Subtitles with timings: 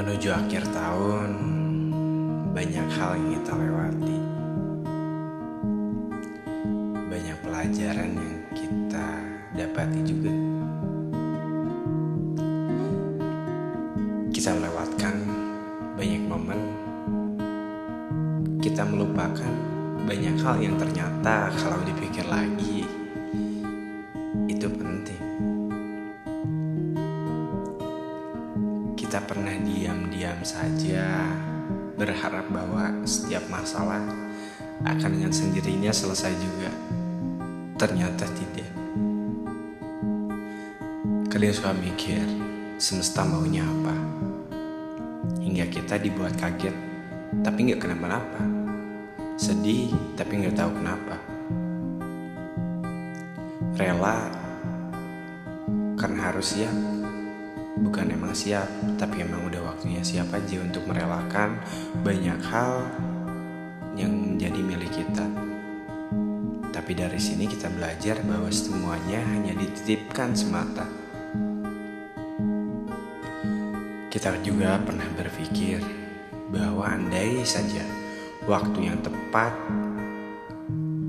[0.00, 1.30] Menuju akhir tahun,
[2.56, 4.18] banyak hal yang kita lewati.
[7.04, 9.08] Banyak pelajaran yang kita
[9.60, 10.32] dapati juga.
[14.32, 15.14] Kita melewatkan
[16.00, 16.60] banyak momen.
[18.64, 19.52] Kita melupakan
[20.08, 22.99] banyak hal yang ternyata kalau dipikir lagi
[29.10, 31.34] Kita pernah diam-diam saja
[31.98, 33.98] berharap bahwa setiap masalah
[34.86, 36.70] akan dengan sendirinya selesai juga.
[37.74, 38.70] Ternyata tidak.
[41.26, 42.22] Kalian suka mikir
[42.78, 43.98] semesta maunya apa?
[45.42, 46.76] Hingga kita dibuat kaget,
[47.42, 48.46] tapi nggak kenapa-napa.
[49.34, 51.18] Sedih, tapi nggak tahu kenapa.
[53.74, 54.30] Rela
[55.98, 56.99] karena harus siap
[57.80, 58.68] bukan emang siap,
[59.00, 61.56] tapi emang udah waktunya siap aja untuk merelakan
[62.04, 62.84] banyak hal
[63.96, 65.26] yang menjadi milik kita.
[66.70, 70.86] Tapi dari sini kita belajar bahwa semuanya hanya dititipkan semata.
[74.10, 75.80] Kita juga pernah berpikir
[76.50, 77.82] bahwa andai saja
[78.44, 79.54] waktu yang tepat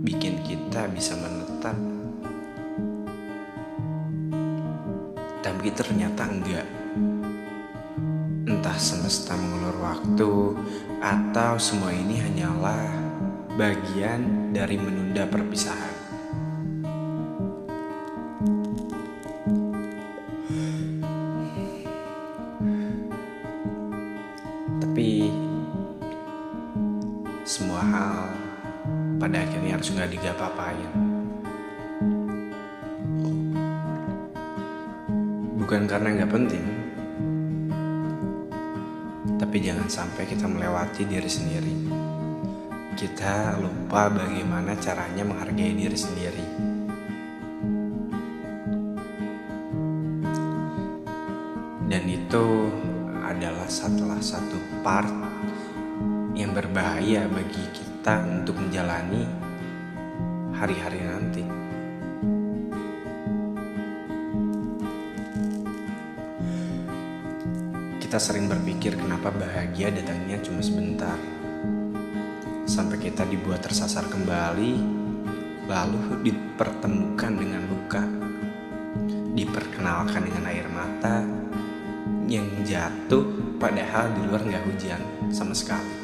[0.06, 1.91] bikin kita bisa menetap
[5.62, 6.66] tapi ternyata enggak.
[8.50, 10.58] Entah semesta mengulur waktu
[10.98, 12.90] atau semua ini hanyalah
[13.54, 15.94] bagian dari menunda perpisahan.
[24.82, 25.30] Tapi
[27.46, 28.34] semua hal
[29.22, 31.11] pada akhirnya harus nggak digapa-apain.
[35.72, 36.66] Bukan karena nggak penting,
[39.40, 41.72] tapi jangan sampai kita melewati diri sendiri.
[43.00, 46.46] Kita lupa bagaimana caranya menghargai diri sendiri.
[51.88, 52.68] Dan itu
[53.24, 55.08] adalah salah satu part
[56.36, 59.24] yang berbahaya bagi kita untuk menjalani
[60.52, 61.61] hari-hari nanti.
[68.12, 71.16] Kita sering berpikir kenapa bahagia datangnya cuma sebentar.
[72.68, 74.74] Sampai kita dibuat tersasar kembali,
[75.64, 78.04] lalu dipertemukan dengan luka.
[79.32, 81.24] Diperkenalkan dengan air mata
[82.28, 85.96] yang jatuh padahal di luar nggak hujan sama sekali.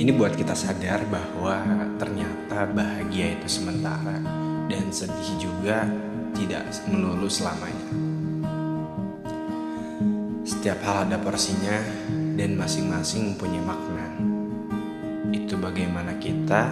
[0.00, 1.60] Ini buat kita sadar bahwa
[2.00, 4.16] ternyata bahagia itu sementara
[4.72, 5.84] dan sedih juga
[6.32, 8.09] tidak melulu selamanya.
[10.60, 11.72] Setiap hal ada porsinya
[12.36, 14.12] dan masing-masing mempunyai makna.
[15.32, 16.68] Itu bagaimana kita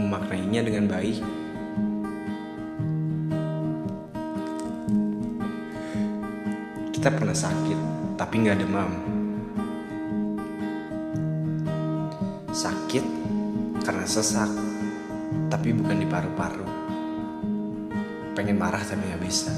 [0.00, 1.20] memaknainya dengan baik.
[6.96, 7.78] Kita pernah sakit,
[8.16, 8.88] tapi nggak demam.
[12.48, 13.04] Sakit
[13.84, 14.48] karena sesak,
[15.52, 16.68] tapi bukan di paru-paru.
[18.32, 19.52] Pengen marah tapi nggak bisa.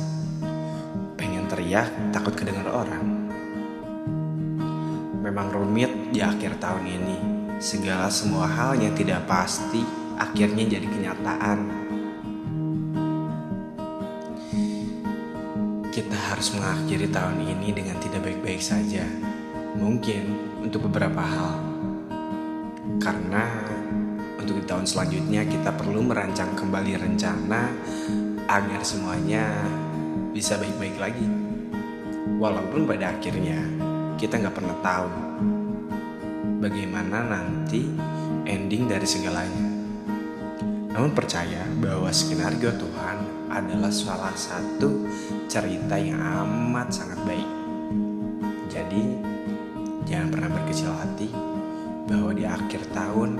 [1.15, 3.18] Pengen teriak, takut kedengar orang.
[5.29, 7.19] Memang rumit di akhir tahun ini.
[7.61, 9.85] Segala semua hal yang tidak pasti
[10.17, 11.59] akhirnya jadi kenyataan.
[15.93, 19.05] Kita harus mengakhiri tahun ini dengan tidak baik-baik saja.
[19.77, 20.33] Mungkin
[20.65, 21.61] untuk beberapa hal.
[22.97, 23.45] Karena
[24.41, 27.69] untuk di tahun selanjutnya kita perlu merancang kembali rencana
[28.49, 29.45] agar semuanya
[30.33, 31.29] bisa baik-baik lagi.
[32.41, 33.88] Walaupun pada akhirnya
[34.19, 35.11] kita nggak pernah tahu
[36.59, 37.87] bagaimana nanti
[38.51, 39.71] ending dari segalanya.
[40.91, 45.07] Namun percaya bahwa skenario Tuhan adalah salah satu
[45.47, 47.51] cerita yang amat sangat baik.
[48.67, 49.03] Jadi
[50.11, 51.31] jangan pernah berkecil hati
[52.11, 53.39] bahwa di akhir tahun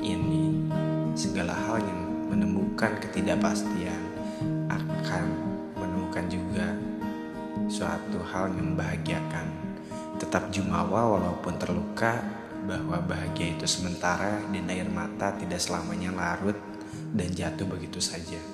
[0.00, 0.72] ini
[1.12, 2.00] segala hal yang
[2.32, 4.00] menemukan ketidakpastian
[4.72, 5.24] akan
[5.76, 6.72] menemukan juga
[7.68, 9.63] suatu hal yang membahagiakan.
[10.24, 12.24] Tetap jumawa walaupun terluka
[12.64, 16.56] bahwa bahagia itu sementara dan air mata tidak selamanya larut
[17.12, 18.53] dan jatuh begitu saja.